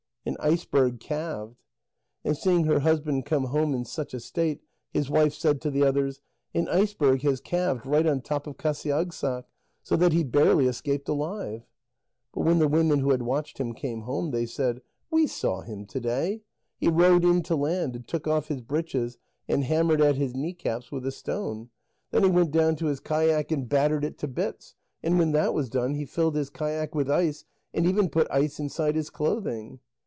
"An 0.23 0.37
iceberg 0.39 0.99
calved." 0.99 1.63
And 2.23 2.37
seeing 2.37 2.65
her 2.65 2.81
husband 2.81 3.25
come 3.25 3.45
home 3.45 3.73
in 3.73 3.85
such 3.85 4.13
a 4.13 4.19
case, 4.19 4.59
his 4.93 5.09
wife 5.09 5.33
said 5.33 5.59
to 5.61 5.71
the 5.71 5.81
others: 5.83 6.21
"An 6.53 6.67
iceberg 6.67 7.23
has 7.23 7.41
calved 7.41 7.87
right 7.87 8.05
on 8.05 8.21
top 8.21 8.45
of 8.45 8.55
Qasiagssaq, 8.55 9.45
so 9.81 9.95
that 9.95 10.13
he 10.13 10.23
barely 10.23 10.67
escaped 10.67 11.09
alive." 11.09 11.63
But 12.35 12.41
when 12.41 12.59
the 12.59 12.67
women 12.67 12.99
who 12.99 13.09
had 13.09 13.23
watched 13.23 13.57
him 13.57 13.73
came 13.73 14.01
home, 14.01 14.29
they 14.29 14.45
said: 14.45 14.83
"We 15.09 15.25
saw 15.25 15.61
him 15.61 15.87
to 15.87 15.99
day; 15.99 16.43
he 16.77 16.87
rowed 16.87 17.25
in 17.25 17.41
to 17.41 17.55
land, 17.55 17.95
and 17.95 18.07
took 18.07 18.27
off 18.27 18.47
his 18.47 18.61
breeches 18.61 19.17
and 19.49 19.63
hammered 19.63 20.01
at 20.01 20.17
his 20.17 20.35
knee 20.35 20.53
caps 20.53 20.91
with 20.91 21.03
a 21.07 21.11
stone; 21.11 21.71
then 22.11 22.23
he 22.23 22.29
went 22.29 22.51
down 22.51 22.75
to 22.75 22.85
his 22.85 22.99
kayak 22.99 23.51
and 23.51 23.67
battered 23.67 24.05
it 24.05 24.19
to 24.19 24.27
bits, 24.27 24.75
and 25.01 25.17
when 25.17 25.31
that 25.31 25.55
was 25.55 25.67
done, 25.67 25.95
he 25.95 26.05
filled 26.05 26.35
his 26.35 26.51
kayak 26.51 26.93
with 26.93 27.09
ice, 27.09 27.43
and 27.73 27.87
even 27.87 28.07
put 28.07 28.29
ice 28.29 28.59
inside 28.59 28.93
his 28.95 29.09
clothing." 29.09 29.79